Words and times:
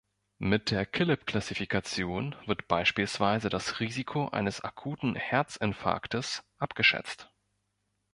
Mit 0.39 0.71
der 0.71 0.87
Killip-Klassifikation 0.87 2.35
wird 2.47 2.67
beispielsweise 2.67 3.49
das 3.49 3.79
Risiko 3.79 4.29
eines 4.29 4.59
akuten 4.61 5.13
Herzinfarktes 5.13 6.41
abgeschätzt. 6.57 7.29